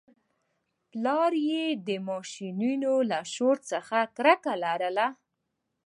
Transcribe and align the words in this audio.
پلار 0.89 1.31
یې 1.49 1.65
د 1.87 1.89
ماشینونو 2.09 2.91
له 3.11 3.19
شور 3.33 3.57
څخه 3.71 3.97
کرکه 4.15 4.53
لرله 4.63 5.07